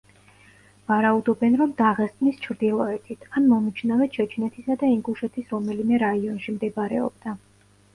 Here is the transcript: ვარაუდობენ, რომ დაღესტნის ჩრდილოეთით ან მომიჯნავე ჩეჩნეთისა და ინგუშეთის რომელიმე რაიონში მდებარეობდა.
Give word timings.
ვარაუდობენ, 0.91 1.57
რომ 1.59 1.75
დაღესტნის 1.81 2.41
ჩრდილოეთით 2.47 3.29
ან 3.29 3.47
მომიჯნავე 3.53 4.11
ჩეჩნეთისა 4.19 4.83
და 4.85 4.93
ინგუშეთის 4.99 5.57
რომელიმე 5.57 6.05
რაიონში 6.11 6.61
მდებარეობდა. 6.61 7.43